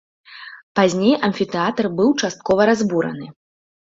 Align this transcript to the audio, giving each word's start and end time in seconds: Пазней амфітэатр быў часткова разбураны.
Пазней 0.79 1.13
амфітэатр 1.27 1.89
быў 1.99 2.09
часткова 2.25 2.61
разбураны. 2.73 3.27